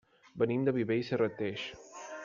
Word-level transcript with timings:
Venim 0.43 0.63
de 0.69 0.73
Viver 0.79 0.99
i 1.03 1.05
Serrateix. 1.11 1.71